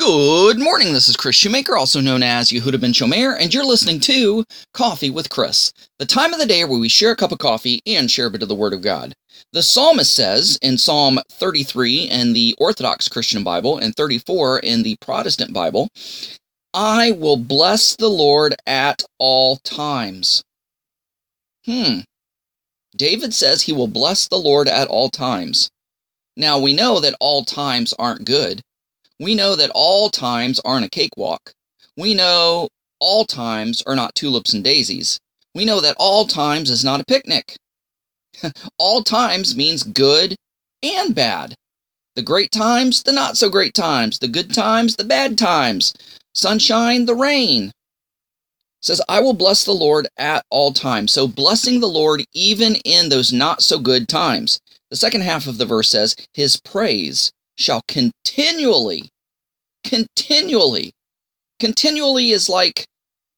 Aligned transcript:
Good 0.00 0.58
morning. 0.58 0.94
This 0.94 1.10
is 1.10 1.16
Kris 1.16 1.36
Shoemaker, 1.36 1.76
also 1.76 2.00
known 2.00 2.22
as 2.22 2.50
Yehudah 2.50 2.80
ben 2.80 2.94
Shomeyr, 2.94 3.36
and 3.38 3.52
you're 3.52 3.66
listening 3.66 4.00
to 4.00 4.44
Coffee 4.72 5.10
with 5.10 5.28
Kris, 5.28 5.74
the 5.98 6.06
time 6.06 6.32
of 6.32 6.40
the 6.40 6.46
day 6.46 6.64
where 6.64 6.78
we 6.78 6.88
share 6.88 7.10
a 7.10 7.16
cup 7.16 7.32
of 7.32 7.38
coffee 7.38 7.82
and 7.86 8.10
share 8.10 8.24
a 8.24 8.30
bit 8.30 8.40
of 8.40 8.48
the 8.48 8.54
Word 8.54 8.72
of 8.72 8.80
God. 8.80 9.12
The 9.52 9.62
psalmist 9.62 10.16
says 10.16 10.58
in 10.62 10.78
Psalm 10.78 11.20
33 11.32 12.08
in 12.08 12.32
the 12.32 12.54
Orthodox 12.58 13.08
Christian 13.08 13.44
Bible 13.44 13.76
and 13.76 13.94
34 13.94 14.60
in 14.60 14.84
the 14.84 14.96
Protestant 15.02 15.52
Bible, 15.52 15.88
I 16.72 17.12
will 17.12 17.36
bless 17.36 17.94
the 17.94 18.08
Lord 18.08 18.54
at 18.66 19.02
all 19.18 19.56
times. 19.56 20.42
Hmm. 21.66 22.00
David 22.96 23.34
says 23.34 23.60
he 23.60 23.74
will 23.74 23.86
bless 23.86 24.28
the 24.28 24.38
Lord 24.38 24.66
at 24.66 24.88
all 24.88 25.10
times. 25.10 25.68
Now, 26.38 26.58
we 26.58 26.72
know 26.72 27.00
that 27.00 27.16
all 27.20 27.44
times 27.44 27.92
aren't 27.98 28.24
good 28.24 28.62
we 29.20 29.34
know 29.34 29.54
that 29.54 29.70
all 29.74 30.08
times 30.08 30.60
aren't 30.64 30.86
a 30.86 30.90
cakewalk. 30.90 31.52
We 31.96 32.14
know 32.14 32.68
all 32.98 33.26
times 33.26 33.82
are 33.86 33.94
not 33.94 34.14
tulips 34.14 34.54
and 34.54 34.64
daisies. 34.64 35.20
We 35.54 35.66
know 35.66 35.80
that 35.80 35.96
all 35.98 36.26
times 36.26 36.70
is 36.70 36.84
not 36.84 37.00
a 37.00 37.04
picnic. 37.04 37.56
all 38.78 39.02
times 39.02 39.54
means 39.54 39.82
good 39.82 40.36
and 40.82 41.14
bad. 41.14 41.54
The 42.16 42.22
great 42.22 42.50
times, 42.50 43.02
the 43.02 43.12
not 43.12 43.36
so 43.36 43.50
great 43.50 43.74
times, 43.74 44.18
the 44.18 44.28
good 44.28 44.54
times, 44.54 44.96
the 44.96 45.04
bad 45.04 45.36
times, 45.36 45.92
sunshine, 46.34 47.04
the 47.04 47.14
rain. 47.14 47.64
It 47.68 47.72
says, 48.80 49.02
I 49.06 49.20
will 49.20 49.34
bless 49.34 49.64
the 49.64 49.72
Lord 49.72 50.08
at 50.16 50.44
all 50.50 50.72
times. 50.72 51.12
So, 51.12 51.28
blessing 51.28 51.80
the 51.80 51.86
Lord 51.88 52.24
even 52.32 52.76
in 52.86 53.10
those 53.10 53.32
not 53.32 53.62
so 53.62 53.78
good 53.78 54.08
times. 54.08 54.60
The 54.90 54.96
second 54.96 55.20
half 55.20 55.46
of 55.46 55.58
the 55.58 55.66
verse 55.66 55.90
says, 55.90 56.16
His 56.32 56.58
praise 56.58 57.30
shall 57.60 57.82
continually, 57.86 59.10
continually, 59.84 60.92
continually 61.60 62.30
is 62.30 62.48
like, 62.48 62.86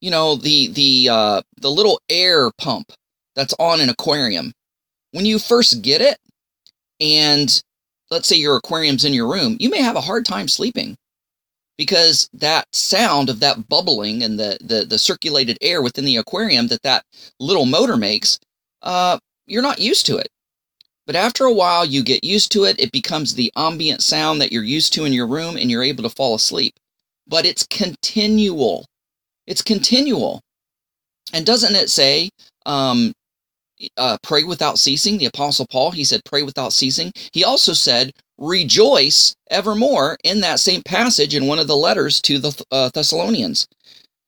you 0.00 0.10
know, 0.10 0.36
the 0.36 0.68
the 0.68 1.08
uh, 1.10 1.42
the 1.60 1.70
little 1.70 2.00
air 2.08 2.50
pump 2.58 2.92
that's 3.34 3.54
on 3.58 3.80
an 3.80 3.88
aquarium. 3.88 4.52
When 5.12 5.26
you 5.26 5.38
first 5.38 5.82
get 5.82 6.00
it, 6.00 6.18
and 7.00 7.62
let's 8.10 8.28
say 8.28 8.36
your 8.36 8.56
aquarium's 8.56 9.04
in 9.04 9.14
your 9.14 9.30
room, 9.30 9.56
you 9.60 9.70
may 9.70 9.82
have 9.82 9.96
a 9.96 10.00
hard 10.00 10.24
time 10.24 10.48
sleeping 10.48 10.96
because 11.78 12.28
that 12.32 12.66
sound 12.74 13.28
of 13.28 13.40
that 13.40 13.68
bubbling 13.68 14.22
and 14.22 14.38
the 14.38 14.58
the, 14.60 14.84
the 14.84 14.98
circulated 14.98 15.58
air 15.60 15.82
within 15.82 16.04
the 16.04 16.16
aquarium 16.16 16.68
that 16.68 16.82
that 16.82 17.04
little 17.38 17.66
motor 17.66 17.96
makes, 17.96 18.38
uh, 18.82 19.18
you're 19.46 19.62
not 19.62 19.78
used 19.78 20.06
to 20.06 20.16
it. 20.16 20.28
But 21.06 21.16
after 21.16 21.44
a 21.44 21.52
while, 21.52 21.84
you 21.84 22.02
get 22.02 22.24
used 22.24 22.50
to 22.52 22.64
it. 22.64 22.80
It 22.80 22.92
becomes 22.92 23.34
the 23.34 23.52
ambient 23.56 24.02
sound 24.02 24.40
that 24.40 24.52
you're 24.52 24.64
used 24.64 24.92
to 24.94 25.04
in 25.04 25.12
your 25.12 25.26
room 25.26 25.56
and 25.56 25.70
you're 25.70 25.82
able 25.82 26.02
to 26.02 26.10
fall 26.10 26.34
asleep. 26.34 26.74
But 27.28 27.46
it's 27.46 27.66
continual. 27.66 28.86
It's 29.46 29.62
continual. 29.62 30.40
And 31.32 31.46
doesn't 31.46 31.74
it 31.74 31.90
say, 31.90 32.30
um, 32.66 33.12
uh, 33.96 34.16
pray 34.22 34.44
without 34.44 34.78
ceasing? 34.78 35.18
The 35.18 35.26
Apostle 35.26 35.66
Paul, 35.70 35.90
he 35.90 36.04
said, 36.04 36.22
pray 36.24 36.42
without 36.42 36.72
ceasing. 36.72 37.12
He 37.32 37.44
also 37.44 37.72
said, 37.72 38.12
rejoice 38.38 39.34
evermore 39.50 40.16
in 40.24 40.40
that 40.40 40.60
same 40.60 40.82
passage 40.82 41.34
in 41.34 41.46
one 41.46 41.58
of 41.58 41.68
the 41.68 41.76
letters 41.76 42.20
to 42.22 42.38
the 42.38 42.64
uh, 42.70 42.90
Thessalonians. 42.92 43.66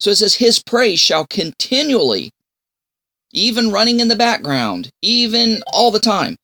So 0.01 0.11
it 0.11 0.17
says, 0.17 0.34
his 0.34 0.62
praise 0.62 1.01
shall 1.01 1.27
continually, 1.27 2.31
even 3.33 3.73
running 3.73 4.01
in 4.01 4.09
the 4.09 4.17
background, 4.17 4.91
even 5.03 5.62
all 5.73 5.91
the 5.91 5.99
time, 6.01 6.37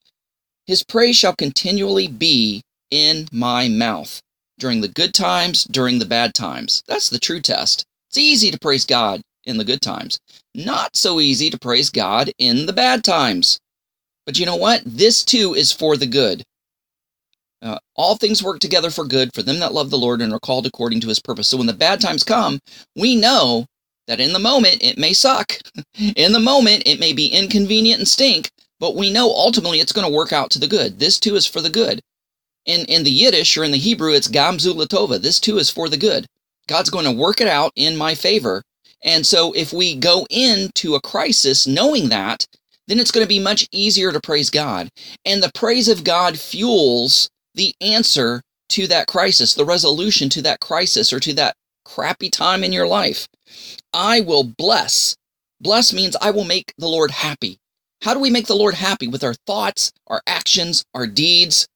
his 0.67 0.85
praise 0.85 1.17
shall 1.17 1.35
continually 1.35 2.09
be 2.09 2.63
in 2.91 3.29
my 3.33 3.69
mouth 3.69 4.21
during 4.59 4.81
the 4.81 4.89
good 4.89 5.15
times, 5.15 5.65
during 5.65 5.99
the 5.99 6.05
bad 6.05 6.35
times. 6.35 6.83
That's 6.87 7.11
the 7.11 7.19
true 7.19 7.41
test. 7.41 7.85
It's 8.09 8.19
easy 8.19 8.51
to 8.51 8.59
praise 8.59 8.85
God 8.85 9.21
in 9.45 9.59
the 9.59 9.65
good 9.65 9.83
times, 9.83 10.19
not 10.55 10.97
so 10.97 11.21
easy 11.21 11.51
to 11.51 11.59
praise 11.59 11.91
God 11.91 12.31
in 12.39 12.67
the 12.67 12.73
bad 12.73 13.05
times. 13.05 13.59
But 14.25 14.39
you 14.39 14.47
know 14.47 14.57
what? 14.57 14.83
This 14.87 15.25
too 15.25 15.55
is 15.55 15.73
for 15.73 15.97
the 15.97 16.07
good. 16.07 16.43
Uh, 17.61 17.79
all 17.97 18.17
things 18.17 18.43
work 18.43 18.59
together 18.61 18.91
for 18.91 19.05
good 19.05 19.35
for 19.35 19.43
them 19.43 19.59
that 19.59 19.73
love 19.73 19.91
the 19.91 19.99
Lord 19.99 20.21
and 20.21 20.33
are 20.33 20.41
called 20.41 20.67
according 20.67 21.01
to 21.01 21.09
his 21.09 21.21
purpose. 21.21 21.49
So 21.49 21.57
when 21.57 21.67
the 21.67 21.73
bad 21.73 22.01
times 22.01 22.23
come, 22.23 22.61
we 22.95 23.17
know 23.17 23.67
that 24.07 24.21
in 24.21 24.33
the 24.33 24.39
moment 24.39 24.79
it 24.83 24.99
may 24.99 25.13
suck. 25.13 25.55
in 26.17 26.33
the 26.33 26.41
moment 26.41 26.83
it 26.87 27.01
may 27.01 27.13
be 27.13 27.27
inconvenient 27.27 28.01
and 28.01 28.09
stink, 28.09 28.51
but 28.81 28.97
we 28.97 29.13
know 29.13 29.29
ultimately 29.29 29.81
it's 29.81 29.93
going 29.93 30.07
to 30.07 30.15
work 30.15 30.33
out 30.33 30.51
to 30.51 30.59
the 30.59 30.67
good. 30.67 30.99
This 30.99 31.19
too 31.19 31.37
is 31.37 31.47
for 31.47 31.61
the 31.61 31.71
good. 31.71 32.01
In, 32.67 32.87
in 32.87 33.05
the 33.05 33.11
Yiddish 33.11 33.57
or 33.57 33.65
in 33.65 33.73
the 33.73 33.79
Hebrew, 33.79 34.13
it's 34.13 34.29
Gamzu 34.29 34.75
Latova. 34.75 35.21
This 35.21 35.39
too 35.39 35.59
is 35.59 35.71
for 35.71 35.89
the 35.89 35.97
good. 35.97 36.27
God's 36.67 36.91
going 36.91 37.05
to 37.05 37.13
work 37.13 37.41
it 37.41 37.49
out 37.49 37.73
in 37.77 37.97
my 37.97 38.15
favor. 38.15 38.63
And 39.03 39.27
so 39.27 39.53
if 39.53 39.73
we 39.73 39.95
go 39.95 40.27
into 40.31 40.95
a 40.95 41.01
crisis 41.01 41.67
knowing 41.67 42.09
that, 42.09 42.47
then 42.87 42.99
it's 42.99 43.11
going 43.11 43.25
to 43.25 43.29
be 43.29 43.39
much 43.39 43.69
easier 43.71 44.13
to 44.13 44.21
praise 44.21 44.51
God. 44.51 44.89
And 45.25 45.43
the 45.43 45.53
praise 45.55 45.89
of 45.89 46.05
God 46.05 46.39
fuels 46.39 47.29
the 47.55 47.75
answer 47.81 48.43
to 48.71 48.87
that 48.89 49.07
crisis, 49.07 49.55
the 49.55 49.65
resolution 49.65 50.29
to 50.31 50.43
that 50.43 50.61
crisis 50.61 51.13
or 51.13 51.21
to 51.21 51.35
that 51.35 51.55
crappy 51.85 52.31
time 52.31 52.65
in 52.65 52.73
your 52.73 52.87
life. 52.87 53.29
I 53.93 54.21
will 54.21 54.45
bless. 54.45 55.17
Bless 55.61 55.93
means 55.93 56.17
I 56.21 56.31
will 56.31 56.45
make 56.45 56.73
the 56.79 56.89
Lord 56.89 57.11
happy. 57.11 57.59
How 58.05 58.13
do 58.13 58.21
we 58.21 58.29
make 58.29 58.49
the 58.49 58.55
Lord 58.55 58.75
happy? 58.75 59.09
With 59.09 59.25
our 59.25 59.33
thoughts, 59.47 59.91
our 60.09 60.21
actions, 60.27 60.85
our 60.93 61.07
deeds. 61.07 61.67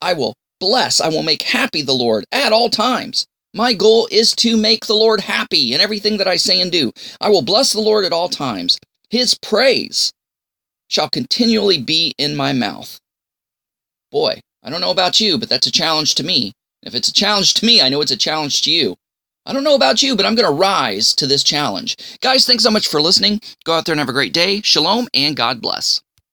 I 0.00 0.14
will 0.14 0.32
bless, 0.58 1.02
I 1.02 1.10
will 1.10 1.22
make 1.22 1.42
happy 1.42 1.82
the 1.82 1.92
Lord 1.92 2.24
at 2.32 2.50
all 2.50 2.70
times. 2.70 3.26
My 3.52 3.74
goal 3.74 4.08
is 4.10 4.34
to 4.36 4.56
make 4.56 4.86
the 4.86 4.94
Lord 4.94 5.20
happy 5.20 5.74
in 5.74 5.82
everything 5.82 6.16
that 6.16 6.26
I 6.26 6.36
say 6.36 6.62
and 6.62 6.72
do. 6.72 6.92
I 7.20 7.28
will 7.28 7.42
bless 7.42 7.74
the 7.74 7.82
Lord 7.82 8.06
at 8.06 8.12
all 8.14 8.30
times. 8.30 8.78
His 9.10 9.36
praise 9.36 10.14
shall 10.88 11.10
continually 11.10 11.78
be 11.82 12.14
in 12.16 12.36
my 12.36 12.54
mouth. 12.54 12.98
Boy, 14.10 14.40
I 14.62 14.70
don't 14.70 14.80
know 14.80 14.90
about 14.90 15.20
you, 15.20 15.36
but 15.36 15.50
that's 15.50 15.66
a 15.66 15.70
challenge 15.72 16.14
to 16.14 16.24
me. 16.24 16.52
If 16.82 16.94
it's 16.94 17.08
a 17.08 17.12
challenge 17.12 17.52
to 17.52 17.66
me, 17.66 17.82
I 17.82 17.90
know 17.90 18.00
it's 18.00 18.10
a 18.10 18.16
challenge 18.16 18.62
to 18.62 18.70
you. 18.70 18.96
I 19.46 19.52
don't 19.52 19.62
know 19.62 19.76
about 19.76 20.02
you, 20.02 20.16
but 20.16 20.26
I'm 20.26 20.34
going 20.34 20.48
to 20.48 20.52
rise 20.52 21.14
to 21.14 21.26
this 21.26 21.44
challenge. 21.44 21.96
Guys, 22.20 22.44
thanks 22.44 22.64
so 22.64 22.70
much 22.70 22.88
for 22.88 23.00
listening. 23.00 23.40
Go 23.64 23.74
out 23.74 23.84
there 23.84 23.92
and 23.92 24.00
have 24.00 24.08
a 24.08 24.12
great 24.12 24.32
day. 24.32 24.60
Shalom 24.60 25.06
and 25.14 25.36
God 25.36 25.60
bless. 25.60 26.02